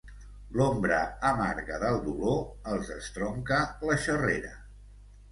L'ombra 0.59 1.01
amarga 1.31 1.75
del 1.83 1.99
dolor 2.05 2.39
els 2.71 2.89
estronca 2.95 3.59
la 3.91 3.99
xerrera. 4.07 4.51